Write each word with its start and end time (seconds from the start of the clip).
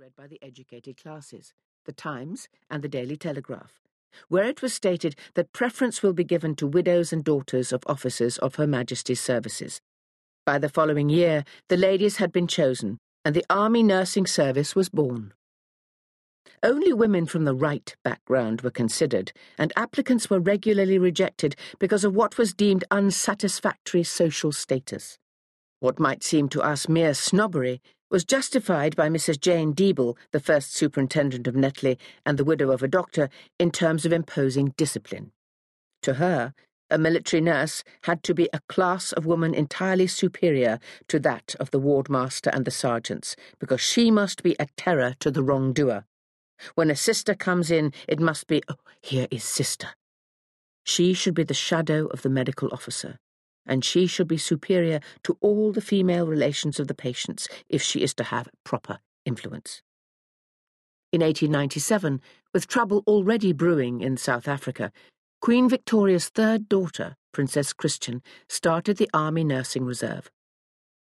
read 0.00 0.16
by 0.16 0.26
the 0.26 0.38
educated 0.40 0.96
classes, 0.96 1.52
the 1.84 1.92
Times 1.92 2.48
and 2.70 2.82
the 2.82 2.88
Daily 2.88 3.18
Telegraph, 3.18 3.82
where 4.28 4.44
it 4.44 4.62
was 4.62 4.72
stated 4.72 5.14
that 5.34 5.52
preference 5.52 6.02
will 6.02 6.14
be 6.14 6.24
given 6.24 6.54
to 6.56 6.66
widows 6.66 7.12
and 7.12 7.22
daughters 7.22 7.70
of 7.70 7.82
officers 7.86 8.38
of 8.38 8.54
Her 8.54 8.66
Majesty's 8.66 9.20
services. 9.20 9.82
By 10.46 10.58
the 10.58 10.70
following 10.70 11.10
year, 11.10 11.44
the 11.68 11.76
ladies 11.76 12.16
had 12.16 12.32
been 12.32 12.46
chosen, 12.46 12.96
and 13.26 13.36
the 13.36 13.44
Army 13.50 13.82
Nursing 13.82 14.26
Service 14.26 14.74
was 14.74 14.88
born. 14.88 15.34
Only 16.62 16.94
women 16.94 17.26
from 17.26 17.44
the 17.44 17.54
right 17.54 17.94
background 18.02 18.62
were 18.62 18.70
considered, 18.70 19.32
and 19.58 19.70
applicants 19.76 20.30
were 20.30 20.40
regularly 20.40 20.98
rejected 20.98 21.56
because 21.78 22.04
of 22.04 22.14
what 22.14 22.38
was 22.38 22.54
deemed 22.54 22.84
unsatisfactory 22.90 24.04
social 24.04 24.50
status. 24.50 25.18
What 25.80 25.98
might 25.98 26.24
seem 26.24 26.48
to 26.50 26.62
us 26.62 26.88
mere 26.88 27.12
snobbery 27.12 27.82
was 28.10 28.24
justified 28.24 28.96
by 28.96 29.08
Mrs. 29.08 29.40
Jane 29.40 29.72
Deeble, 29.72 30.16
the 30.32 30.40
first 30.40 30.74
superintendent 30.74 31.46
of 31.46 31.54
Netley 31.54 31.96
and 32.26 32.36
the 32.36 32.44
widow 32.44 32.70
of 32.72 32.82
a 32.82 32.88
doctor, 32.88 33.30
in 33.58 33.70
terms 33.70 34.04
of 34.04 34.12
imposing 34.12 34.74
discipline. 34.76 35.30
To 36.02 36.14
her, 36.14 36.52
a 36.90 36.98
military 36.98 37.40
nurse 37.40 37.84
had 38.02 38.24
to 38.24 38.34
be 38.34 38.48
a 38.52 38.60
class 38.68 39.12
of 39.12 39.26
woman 39.26 39.54
entirely 39.54 40.08
superior 40.08 40.80
to 41.06 41.20
that 41.20 41.54
of 41.60 41.70
the 41.70 41.80
wardmaster 41.80 42.50
and 42.52 42.64
the 42.64 42.72
sergeants, 42.72 43.36
because 43.60 43.80
she 43.80 44.10
must 44.10 44.42
be 44.42 44.56
a 44.58 44.66
terror 44.76 45.14
to 45.20 45.30
the 45.30 45.42
wrongdoer. 45.42 46.04
When 46.74 46.90
a 46.90 46.96
sister 46.96 47.34
comes 47.34 47.70
in, 47.70 47.92
it 48.08 48.18
must 48.18 48.48
be, 48.48 48.60
oh, 48.68 48.74
here 49.00 49.28
is 49.30 49.44
sister. 49.44 49.88
She 50.84 51.14
should 51.14 51.34
be 51.34 51.44
the 51.44 51.54
shadow 51.54 52.06
of 52.06 52.22
the 52.22 52.28
medical 52.28 52.68
officer 52.72 53.18
and 53.70 53.84
she 53.84 54.06
should 54.06 54.28
be 54.28 54.36
superior 54.36 55.00
to 55.22 55.38
all 55.40 55.72
the 55.72 55.80
female 55.80 56.26
relations 56.26 56.78
of 56.78 56.88
the 56.88 56.94
patients 56.94 57.48
if 57.68 57.80
she 57.80 58.02
is 58.02 58.12
to 58.14 58.24
have 58.24 58.50
proper 58.64 58.98
influence. 59.24 59.80
In 61.12 61.22
1897, 61.22 62.20
with 62.52 62.66
trouble 62.66 63.02
already 63.06 63.52
brewing 63.52 64.00
in 64.00 64.16
South 64.16 64.46
Africa, 64.46 64.92
Queen 65.40 65.68
Victoria's 65.68 66.28
third 66.28 66.68
daughter, 66.68 67.16
Princess 67.32 67.72
Christian, 67.72 68.22
started 68.48 68.96
the 68.96 69.08
Army 69.14 69.44
Nursing 69.44 69.84
Reserve. 69.84 70.30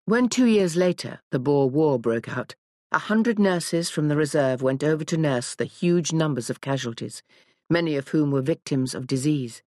When 0.05 0.27
two 0.27 0.45
years 0.45 0.75
later 0.75 1.21
the 1.31 1.39
Boer 1.39 1.69
War 1.69 1.97
broke 1.97 2.29
out, 2.29 2.55
a 2.91 2.99
hundred 2.99 3.39
nurses 3.39 3.89
from 3.89 4.07
the 4.07 4.17
reserve 4.17 4.61
went 4.61 4.83
over 4.83 5.03
to 5.05 5.17
nurse 5.17 5.55
the 5.55 5.65
huge 5.65 6.11
numbers 6.11 6.49
of 6.49 6.61
casualties, 6.61 7.23
many 7.69 7.95
of 7.95 8.09
whom 8.09 8.31
were 8.31 8.41
victims 8.41 8.93
of 8.93 9.07
disease. 9.07 9.61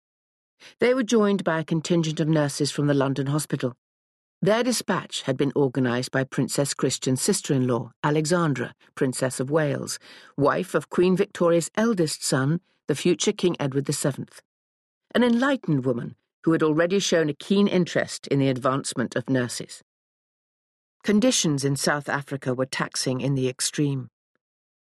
They 0.78 0.94
were 0.94 1.02
joined 1.02 1.44
by 1.44 1.60
a 1.60 1.64
contingent 1.64 2.20
of 2.20 2.28
nurses 2.28 2.70
from 2.70 2.86
the 2.86 2.94
London 2.94 3.26
hospital. 3.26 3.74
Their 4.42 4.62
dispatch 4.62 5.22
had 5.22 5.36
been 5.36 5.52
organised 5.54 6.10
by 6.10 6.24
Princess 6.24 6.72
Christian's 6.72 7.20
sister 7.20 7.52
in 7.52 7.66
law, 7.66 7.92
Alexandra, 8.02 8.74
Princess 8.94 9.38
of 9.38 9.50
Wales, 9.50 9.98
wife 10.36 10.74
of 10.74 10.88
Queen 10.88 11.14
Victoria's 11.14 11.70
eldest 11.76 12.24
son, 12.24 12.60
the 12.88 12.94
future 12.94 13.32
King 13.32 13.54
Edward 13.60 13.86
VII. 13.86 14.24
An 15.14 15.22
enlightened 15.22 15.84
woman 15.84 16.16
who 16.44 16.52
had 16.52 16.62
already 16.62 16.98
shown 16.98 17.28
a 17.28 17.34
keen 17.34 17.68
interest 17.68 18.26
in 18.28 18.38
the 18.38 18.48
advancement 18.48 19.14
of 19.14 19.28
nurses. 19.28 19.82
Conditions 21.02 21.64
in 21.64 21.76
South 21.76 22.08
Africa 22.08 22.54
were 22.54 22.66
taxing 22.66 23.20
in 23.20 23.34
the 23.34 23.48
extreme. 23.48 24.08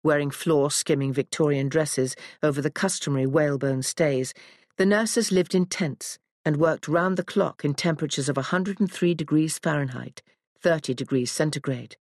Wearing 0.03 0.31
floor 0.31 0.71
skimming 0.71 1.11
Victorian 1.11 1.67
dresses 1.67 2.15
over 2.41 2.61
the 2.61 2.71
customary 2.71 3.25
whalebone 3.25 3.81
stays, 3.81 4.33
the 4.79 4.85
nurses 4.85 5.29
lived 5.29 5.53
in 5.53 5.65
tents 5.65 6.17
and 6.45 6.55
worked 6.55 6.87
round 6.87 7.17
the 7.17 7.23
clock 7.23 7.65
in 7.65 7.73
temperatures 7.73 8.29
of 8.29 8.37
103 8.37 9.13
degrees 9.13 9.59
Fahrenheit, 9.59 10.21
30 10.61 10.93
degrees 10.93 11.29
centigrade. 11.29 11.97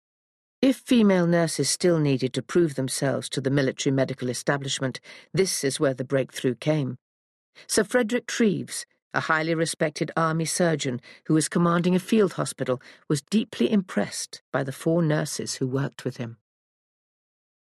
If 0.59 0.77
female 0.77 1.27
nurses 1.27 1.69
still 1.69 1.99
needed 1.99 2.33
to 2.33 2.41
prove 2.41 2.73
themselves 2.73 3.29
to 3.29 3.41
the 3.41 3.51
military 3.51 3.93
medical 3.93 4.27
establishment, 4.27 4.99
this 5.35 5.63
is 5.63 5.79
where 5.79 5.93
the 5.93 6.03
breakthrough 6.03 6.55
came. 6.55 6.97
Sir 7.67 7.83
Frederick 7.83 8.25
Treves, 8.25 8.87
a 9.13 9.19
highly 9.19 9.53
respected 9.53 10.09
army 10.17 10.45
surgeon 10.45 10.99
who 11.27 11.35
was 11.35 11.49
commanding 11.49 11.93
a 11.93 11.99
field 11.99 12.33
hospital, 12.33 12.81
was 13.07 13.21
deeply 13.21 13.71
impressed 13.71 14.41
by 14.51 14.63
the 14.63 14.71
four 14.71 15.03
nurses 15.03 15.53
who 15.55 15.67
worked 15.67 16.03
with 16.03 16.17
him. 16.17 16.37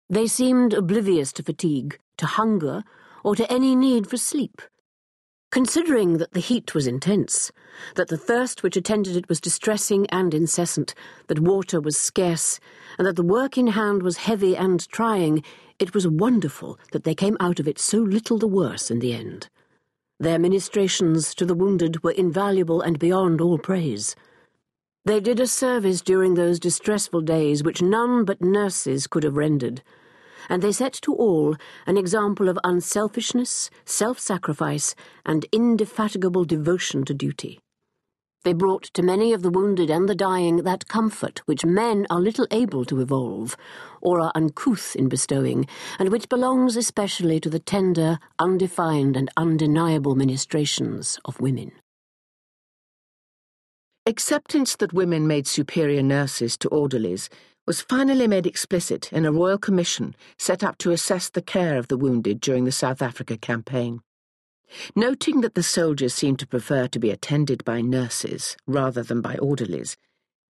They 0.09 0.25
seemed 0.25 0.74
oblivious 0.74 1.31
to 1.34 1.44
fatigue, 1.44 2.00
to 2.18 2.25
hunger, 2.25 2.84
or 3.24 3.36
to 3.36 3.53
any 3.53 3.75
need 3.75 4.09
for 4.09 4.18
sleep. 4.18 4.59
Considering 5.57 6.19
that 6.19 6.34
the 6.34 6.40
heat 6.40 6.75
was 6.75 6.85
intense, 6.85 7.51
that 7.95 8.09
the 8.09 8.16
thirst 8.16 8.62
which 8.62 8.78
attended 8.78 9.16
it 9.16 9.28
was 9.28 9.41
distressing 9.41 10.06
and 10.12 10.31
incessant, 10.35 10.94
that 11.25 11.40
water 11.40 11.81
was 11.81 11.97
scarce, 11.97 12.59
and 13.00 13.07
that 13.07 13.16
the 13.16 13.23
work 13.23 13.57
in 13.57 13.66
hand 13.66 14.03
was 14.03 14.18
heavy 14.18 14.56
and 14.56 14.88
trying, 14.90 15.44
it 15.79 15.95
was 15.95 16.07
wonderful 16.07 16.78
that 16.91 17.06
they 17.06 17.16
came 17.16 17.35
out 17.40 17.59
of 17.59 17.68
it 17.68 17.79
so 17.79 17.97
little 17.97 18.38
the 18.38 18.47
worse 18.47 18.91
in 18.91 19.00
the 19.00 19.13
end. 19.13 19.50
Their 20.19 20.38
ministrations 20.38 21.34
to 21.34 21.44
the 21.44 21.56
wounded 21.56 22.03
were 22.03 22.12
invaluable 22.12 22.79
and 22.81 23.00
beyond 23.00 23.41
all 23.41 23.57
praise. 23.57 24.16
They 25.06 25.19
did 25.19 25.39
a 25.39 25.47
service 25.47 26.01
during 26.01 26.35
those 26.35 26.59
distressful 26.59 27.22
days 27.22 27.63
which 27.63 27.81
none 27.81 28.25
but 28.25 28.44
nurses 28.44 29.07
could 29.07 29.24
have 29.24 29.38
rendered 29.38 29.81
and 30.50 30.62
they 30.62 30.72
set 30.72 30.94
to 30.94 31.13
all 31.13 31.56
an 31.85 31.97
example 31.97 32.50
of 32.50 32.59
unselfishness, 32.63 33.69
self 33.85 34.19
sacrifice, 34.19 34.96
and 35.25 35.46
indefatigable 35.52 36.46
devotion 36.46 37.03
to 37.06 37.13
duty. 37.13 37.59
They 38.44 38.53
brought 38.53 38.84
to 38.94 39.03
many 39.03 39.34
of 39.34 39.41
the 39.41 39.50
wounded 39.50 39.90
and 39.90 40.07
the 40.07 40.16
dying 40.16 40.57
that 40.63 40.88
comfort 40.88 41.40
which 41.47 41.66
men 41.66 42.07
are 42.09 42.22
little 42.22 42.47
able 42.50 42.86
to 42.86 43.02
evolve, 43.02 43.57
or 44.00 44.22
are 44.22 44.31
uncouth 44.36 44.96
in 44.96 45.09
bestowing, 45.09 45.68
and 46.00 46.09
which 46.09 46.30
belongs 46.30 46.78
especially 46.78 47.41
to 47.41 47.50
the 47.50 47.59
tender, 47.59 48.19
undefined, 48.40 49.18
and 49.18 49.30
undeniable 49.36 50.16
ministrations 50.16 51.19
of 51.25 51.41
women. 51.41 51.74
Acceptance 54.06 54.78
that 54.78 54.94
women 54.94 55.28
made 55.28 55.47
superior 55.47 56.02
nurses 56.02 56.57
to 56.59 56.69
orderlies 56.69 57.30
was 57.68 57.82
finally 57.82 58.28
made 58.28 58.48
explicit 58.48 59.12
in 59.12 59.26
a 59.26 59.32
royal 59.32 59.58
commission 59.58 60.16
set 60.40 60.64
up 60.64 60.78
to 60.78 60.92
assess 60.92 61.30
the 61.30 61.42
care 61.42 61.78
of 61.78 61.90
the 61.90 61.98
wounded 61.98 62.40
during 62.40 62.64
the 62.64 62.72
South 62.72 63.02
Africa 63.02 63.38
campaign. 63.38 64.02
Noting 64.96 65.42
that 65.42 65.54
the 65.54 65.64
soldiers 65.64 66.14
seemed 66.14 66.40
to 66.40 66.48
prefer 66.48 66.88
to 66.88 67.00
be 67.00 67.12
attended 67.12 67.64
by 67.66 67.82
nurses 67.82 68.56
rather 68.66 69.04
than 69.04 69.22
by 69.22 69.36
orderlies, 69.36 69.98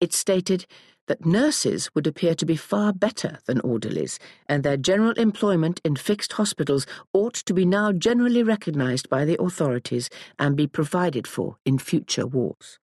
it 0.02 0.14
stated 0.14 0.66
that 1.08 1.26
nurses 1.26 1.90
would 1.94 2.08
appear 2.08 2.36
to 2.36 2.46
be 2.46 2.56
far 2.56 2.92
better 2.92 3.40
than 3.46 3.62
orderlies, 3.62 4.20
and 4.48 4.64
their 4.64 4.78
general 4.78 5.14
employment 5.14 5.80
in 5.86 5.96
fixed 5.96 6.34
hospitals 6.34 6.86
ought 7.14 7.36
to 7.36 7.54
be 7.54 7.66
now 7.66 7.92
generally 7.92 8.44
recognised 8.44 9.08
by 9.10 9.24
the 9.24 9.40
authorities 9.42 10.10
and 10.40 10.56
be 10.56 10.68
provided 10.68 11.28
for 11.28 11.58
in 11.64 11.78
future 11.78 12.26
wars. 12.26 12.80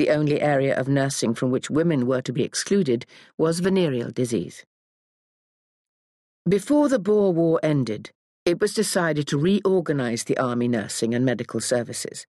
The 0.00 0.08
only 0.08 0.40
area 0.40 0.74
of 0.74 0.88
nursing 0.88 1.34
from 1.34 1.50
which 1.50 1.68
women 1.68 2.06
were 2.06 2.22
to 2.22 2.32
be 2.32 2.42
excluded 2.42 3.04
was 3.36 3.60
venereal 3.60 4.10
disease. 4.10 4.64
Before 6.48 6.88
the 6.88 6.98
Boer 6.98 7.34
War 7.34 7.60
ended, 7.62 8.10
it 8.46 8.62
was 8.62 8.72
decided 8.72 9.26
to 9.26 9.36
reorganize 9.36 10.24
the 10.24 10.38
army 10.38 10.68
nursing 10.68 11.14
and 11.14 11.22
medical 11.22 11.60
services. 11.60 12.26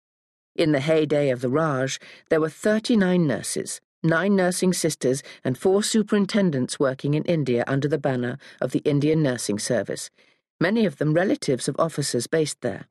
In 0.55 0.73
the 0.73 0.79
heyday 0.79 1.31
of 1.31 1.41
the 1.41 1.49
Raj, 1.49 1.99
there 2.29 2.39
were 2.39 2.49
39 2.49 3.25
nurses, 3.25 3.81
nine 4.03 4.35
nursing 4.35 4.71
sisters, 4.71 5.23
and 5.43 5.57
four 5.57 5.81
superintendents 5.81 6.79
working 6.79 7.15
in 7.15 7.23
India 7.23 7.63
under 7.65 7.87
the 7.87 7.97
banner 7.97 8.37
of 8.61 8.73
the 8.73 8.83
Indian 8.85 9.23
Nursing 9.23 9.57
Service, 9.57 10.11
many 10.61 10.85
of 10.85 10.97
them 10.97 11.15
relatives 11.15 11.67
of 11.67 11.75
officers 11.79 12.27
based 12.27 12.61
there. 12.61 12.85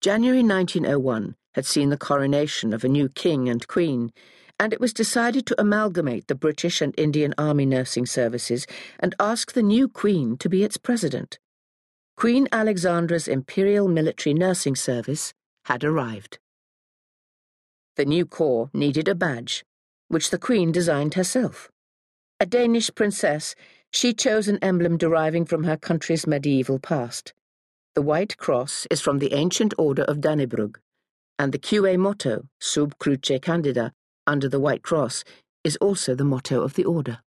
January 0.00 0.44
1901 0.44 1.34
had 1.54 1.66
seen 1.66 1.88
the 1.90 1.96
coronation 1.96 2.72
of 2.72 2.84
a 2.84 2.88
new 2.88 3.08
king 3.08 3.48
and 3.48 3.66
queen, 3.66 4.12
and 4.58 4.72
it 4.72 4.80
was 4.80 4.92
decided 4.92 5.46
to 5.46 5.60
amalgamate 5.60 6.28
the 6.28 6.34
British 6.34 6.80
and 6.82 6.94
Indian 6.98 7.34
Army 7.38 7.64
nursing 7.64 8.06
services 8.06 8.66
and 8.98 9.14
ask 9.18 9.52
the 9.52 9.62
new 9.62 9.88
queen 9.88 10.36
to 10.36 10.48
be 10.48 10.62
its 10.62 10.76
president. 10.76 11.38
Queen 12.16 12.46
Alexandra's 12.52 13.26
Imperial 13.26 13.88
Military 13.88 14.34
Nursing 14.34 14.76
Service 14.76 15.32
had 15.64 15.82
arrived. 15.82 16.38
The 17.96 18.04
new 18.04 18.26
corps 18.26 18.70
needed 18.74 19.08
a 19.08 19.14
badge, 19.14 19.64
which 20.08 20.30
the 20.30 20.38
queen 20.38 20.72
designed 20.72 21.14
herself. 21.14 21.70
A 22.38 22.46
Danish 22.46 22.90
princess, 22.94 23.54
she 23.90 24.12
chose 24.12 24.48
an 24.48 24.58
emblem 24.62 24.98
deriving 24.98 25.44
from 25.44 25.64
her 25.64 25.76
country's 25.76 26.26
medieval 26.26 26.78
past. 26.78 27.32
The 27.94 28.02
White 28.02 28.36
Cross 28.36 28.86
is 28.90 29.00
from 29.00 29.18
the 29.18 29.32
ancient 29.32 29.74
order 29.78 30.02
of 30.02 30.18
Dannebrog, 30.18 30.76
and 31.40 31.52
the 31.52 31.58
QA 31.58 31.96
motto, 31.96 32.46
Sub 32.60 32.98
Cruce 32.98 33.40
Candida, 33.40 33.94
under 34.26 34.46
the 34.46 34.60
White 34.60 34.82
Cross, 34.82 35.24
is 35.64 35.76
also 35.76 36.14
the 36.14 36.22
motto 36.22 36.60
of 36.60 36.74
the 36.74 36.84
order. 36.84 37.20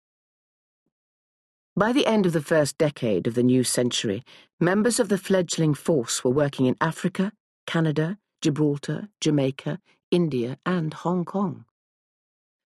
By 1.74 1.94
the 1.94 2.06
end 2.06 2.26
of 2.26 2.34
the 2.34 2.42
first 2.42 2.76
decade 2.76 3.26
of 3.26 3.34
the 3.34 3.42
new 3.42 3.64
century, 3.64 4.22
members 4.60 5.00
of 5.00 5.08
the 5.08 5.16
fledgling 5.16 5.72
force 5.72 6.22
were 6.22 6.30
working 6.30 6.66
in 6.66 6.76
Africa, 6.78 7.32
Canada, 7.66 8.18
Gibraltar, 8.42 9.08
Jamaica, 9.22 9.78
India, 10.10 10.58
and 10.66 10.92
Hong 10.92 11.24
Kong. 11.24 11.64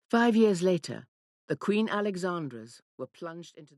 Five 0.09 0.37
years 0.37 0.61
later, 0.61 1.07
the 1.49 1.57
Queen 1.57 1.89
Alexandras 1.89 2.79
were 2.97 3.07
plunged 3.07 3.57
into 3.57 3.71